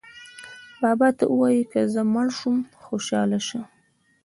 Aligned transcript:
بابا 0.81 1.09
ته 1.17 1.23
ووایئ 1.27 1.63
که 1.71 1.79
زه 1.93 2.01
مړه 2.13 2.31
شوم 2.37 2.57
خوشاله 2.83 3.39
شه. 3.47 3.59